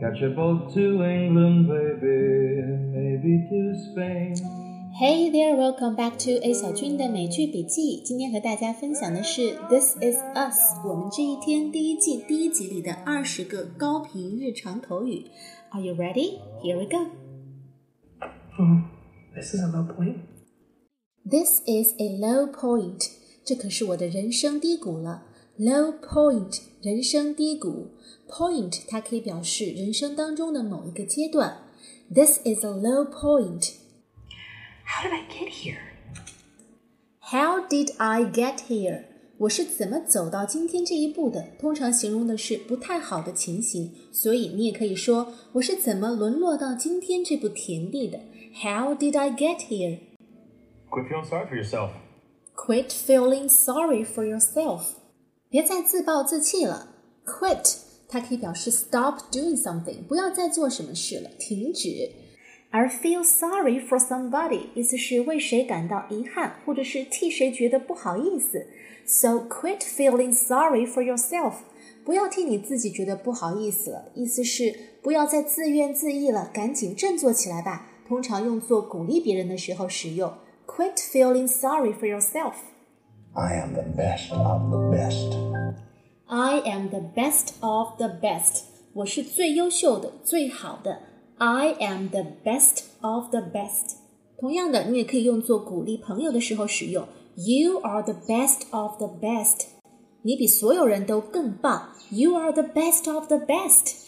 [0.00, 2.60] Catch a boat to England, baby,
[2.92, 4.34] maybe to Spain.
[4.98, 8.00] Hey there, welcome back to A 小军的美剧笔记。
[8.02, 15.26] 今天和大家分享的是《This Is Us》我们这一天第一季第一集里的二十个高频日常口语。
[15.70, 16.38] Are you ready?
[16.62, 17.10] Here we go.
[18.56, 18.84] Hmm,
[19.34, 20.16] this is a low point.
[21.24, 23.10] This is a low point.
[23.44, 25.24] 这可是我的人生低谷了。
[25.60, 27.88] Low point，人生低谷。
[28.28, 31.62] Point 它可以表示人生当中的某一个阶段。
[32.12, 33.72] This is a low point.
[34.84, 35.78] How did I get here?
[37.20, 39.04] How did I get here?
[39.38, 41.48] 我是怎么走到今天这一步的？
[41.58, 48.18] 通常形容的是不太好的情形，所以你也可以说我是怎么沦落到今天这步田地的。
[48.62, 49.98] How did I get here?
[50.90, 51.90] Quit feeling sorry for yourself.
[52.54, 54.94] Quit feeling sorry for yourself.
[55.51, 56.95] 别再自暴自弃了。
[57.25, 57.75] Quit
[58.07, 62.09] 它可以表示 stop doing something，不要再做什么事了，停止。
[62.69, 68.65] 而 feel sorry for somebody 意思是为谁感到遗憾，或者是替谁觉得不好意思。
[69.05, 71.55] So quit feeling sorry for yourself，
[72.05, 77.89] 不要替你自己觉得不好意思了，意思是不要再自怨自艾了，赶紧振作起来吧。
[78.07, 80.33] 通常用作鼓励别人的时候使用。
[80.65, 82.53] Quit feeling sorry for yourself.
[83.34, 85.36] I am the best of the best.
[86.26, 88.64] I am the best of the best.
[88.94, 91.00] 我是最优秀的、最好的。
[91.38, 93.96] I am the best of the best.
[94.38, 97.06] 同样的，你也可以用作鼓励朋友的时候使用。
[97.36, 99.66] You are the best of the best.
[100.22, 101.90] 你比所有人都更棒。
[102.10, 104.06] You are the best of the best.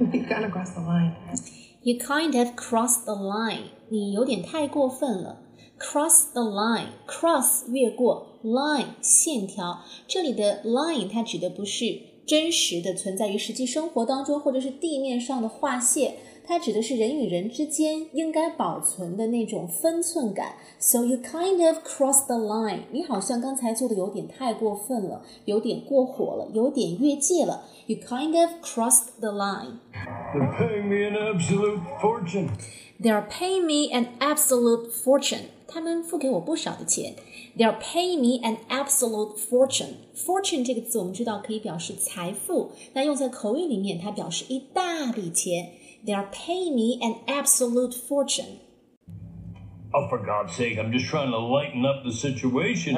[0.00, 1.12] You kind of crossed the line.
[1.82, 3.70] You kind of crossed the line.
[3.88, 5.42] 你有点太过分了。
[5.77, 9.83] Cross the line, cross 越过 line 线条。
[10.07, 16.15] 这里的 line 它指的不是真实的存在于实际生活当中或者是地面上的划线，
[16.46, 20.54] 它指的是人与人之间应该保存的那种分寸感。
[20.78, 27.64] So you kind of crossed the line，你好像刚才做的有点太过分了，有点过火了，有点越界了。
[27.86, 29.78] You kind of crossed the line.
[30.34, 32.48] They're paying me an absolute fortune.
[33.00, 35.44] They're paying me an absolute fortune.
[35.66, 37.14] 他们付给我不少的钱。
[37.56, 39.94] They're paying me an absolute fortune.
[40.16, 45.70] Fortune 这个词我们知道可以表示财富，那用在口语里面，它表示一大笔钱。
[46.04, 48.60] They're paying me an absolute fortune.
[49.92, 52.96] Oh, for God's sake, I'm just trying to lighten up the situation.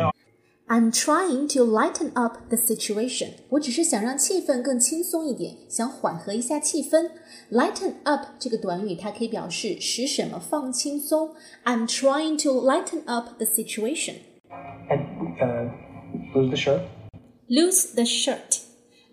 [0.69, 3.35] I'm trying to lighten up the situation.
[3.51, 7.11] 我只是想让气氛更轻松一点，想缓和一下气氛。
[7.51, 11.35] Lighten up 这个短语，它可以表示使什么放轻松。
[11.65, 14.17] I'm trying to lighten up the situation.
[14.89, 15.71] And uh,
[16.35, 16.83] lose the shirt?
[17.49, 18.61] Lose the shirt.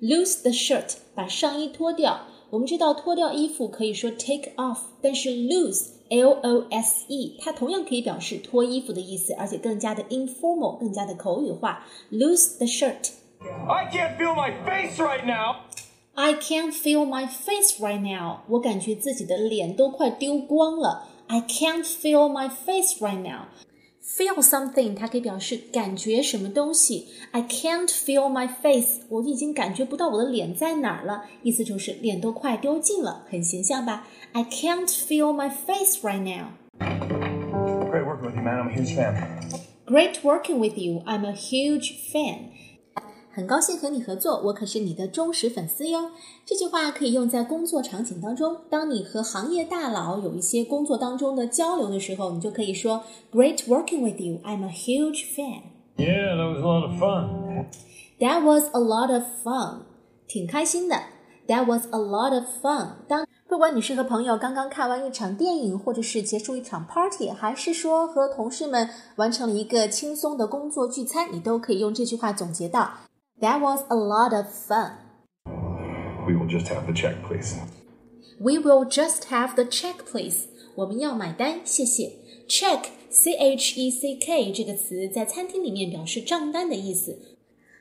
[0.01, 2.25] Lose the shirt，把上衣脱掉。
[2.53, 11.85] 我们知道脱掉衣服可以说 take off，但是 lose L O S E 它同样可以表示脱衣服的意思，而且更加的 informal，更加的口语化。
[12.11, 13.11] Lose the shirt.
[13.67, 15.57] I can't feel my face right now.
[16.16, 18.39] I can't feel my face right now.
[18.50, 21.07] 我感觉自己的脸都快丢光了。
[21.27, 23.45] I can't feel my face right now.
[24.03, 27.07] Feel something，它可以表示感觉什么东西。
[27.31, 34.07] I can't feel my face，我已经感觉不到我的脸在哪儿了，意思就是脸都快丢尽了，很形象吧？
[34.31, 36.53] I can't feel my face right now.
[36.79, 38.59] Great working with you, man.
[38.59, 39.16] I'm a huge fan.
[39.85, 41.01] Great working with you.
[41.05, 42.51] I'm a huge fan.
[43.34, 46.12] 很高兴和你合作，我可是你的忠实粉丝哟。
[46.46, 48.58] 这句话可以用在工作场景当中。
[48.70, 53.02] 当你和行业大佬有一些工作当中的交流的时候，你就可以说
[53.32, 54.38] Great working with you.
[54.44, 55.62] I'm a huge fan.
[55.96, 57.66] Yeah, that was a lot of fun.
[58.20, 59.80] That was a lot of fun.
[60.28, 60.96] 挺开心的。
[61.48, 62.90] That was a lot of fun.
[63.08, 72.90] 当不管你是和朋友刚刚看完一场电影，或者是结束一场 party，还是说和同事们完成了一个轻松的工作聚餐，你都可以用这句话总结到。
[73.44, 74.91] That was a lot of fun.
[76.27, 77.57] We will just have the check, please.
[78.39, 80.47] We will just have the check, please.
[80.75, 82.12] 我们要买单，谢谢。
[82.47, 87.18] Check, c h e c k 这个词在餐厅里面表示账单的意思，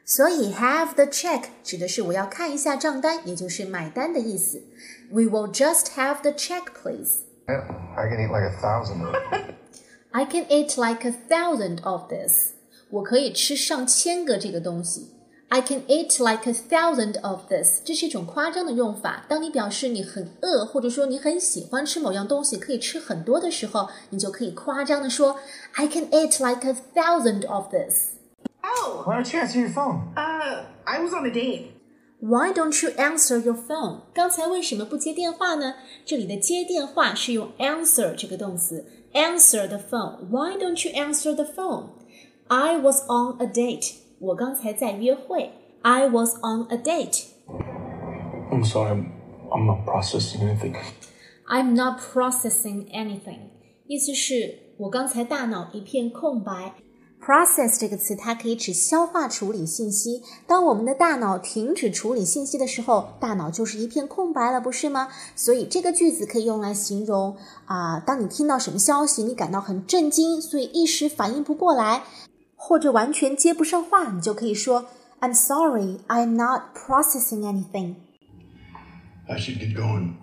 [0.04, 4.62] 所以 have the check 指的是我要看一下账单，也就是买单的意思。
[5.10, 7.24] We will just have the check, please.
[7.46, 9.02] I can eat like a thousand.
[10.10, 12.52] I can eat like a thousand of this.
[12.90, 15.12] 我可以吃上千个这个东西。
[15.52, 19.24] I can eat like a thousand of this，这是一种夸张的用法。
[19.28, 25.38] 当你表示你很饿，或者说你很喜欢吃某样东西，可以吃很多的时候，你就可以夸张的说
[25.72, 28.16] I can eat like a thousand of this。
[28.60, 30.12] Oh, Why don't you answer your phone?
[30.14, 31.68] uh, I was on a date.
[32.20, 34.00] Why don't you answer your phone？
[34.12, 35.76] 刚才为什么不接电话呢？
[36.04, 38.84] 这里的接电话是用 answer 这个动词，
[39.14, 43.92] answer the phone。Why don't you answer the phone？I was on a date。
[44.23, 45.51] 我刚才在约会。
[45.81, 47.25] I was on a date。
[48.49, 49.07] I'm sorry, I'm,
[49.51, 50.75] I'm not processing anything.
[51.45, 53.39] I'm not processing anything，
[53.85, 56.75] 意思是我刚才大脑一片空白。
[57.21, 60.21] Process 这个词，它可以指消化处理信息。
[60.47, 65.09] 当我们的大脑停止处理信息的时候，大脑就是一片空白了，不是吗？
[65.35, 67.35] 所以这个句子可以用来形容
[67.65, 72.03] 啊、当你听到什么消息，你感到很震惊，所以一时反应不过来，
[72.62, 74.86] 或者完全接不上话，你就可以说
[75.20, 77.96] I'm sorry, I'm not processing anything.
[79.26, 80.14] I should get going.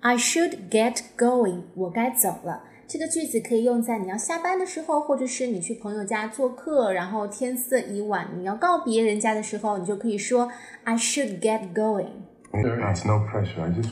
[0.00, 1.62] I should get going.
[1.74, 2.64] 我该走了。
[2.88, 10.50] 这个句子可以用在你要下班的时候，或者是你去朋友家做客，然后天色已晚，你要告别人家的时候，你就可以说
[10.84, 12.08] I should get going.
[12.52, 13.62] It's no pressure.
[13.62, 13.90] I just.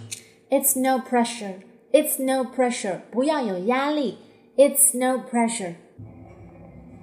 [0.51, 1.61] It's no pressure.
[1.93, 3.01] It's no pressure.
[3.13, 4.19] 不要有压力。
[4.57, 5.75] It's no pressure.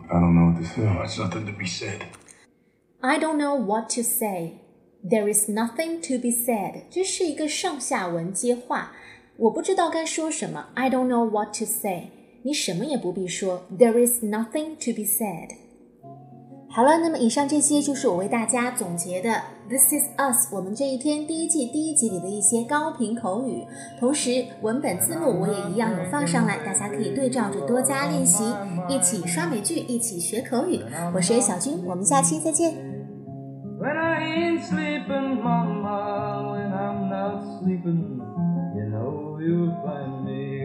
[0.10, 0.84] I don't know what to say.
[0.84, 2.02] There's nothing to be said.
[3.02, 4.62] I don't know what to say.
[5.04, 6.84] There is nothing to be said.
[6.90, 8.94] 这是一个上下文接话，
[9.38, 10.70] 我不知道该说什么。
[10.74, 12.10] I don't know what to say.
[12.44, 13.66] 你什么也不必说。
[13.76, 15.52] There is nothing to be said.
[16.73, 19.29] 好了，那么以上这些就是我为大家总结的
[19.69, 23.67] 《This Is Us》我们这一天第一季第一集里的一些高频口语，
[23.99, 28.45] 同时文本字幕我也一样有放上来，大家可以对照着多加练习，
[28.89, 30.79] 一起刷美剧，一起学口语。
[31.13, 32.73] 我是小军，我们下期再见。
[33.81, 38.21] When I ain't sleeping, mama, when I'm not sleeping,
[38.77, 40.60] you know you'll find me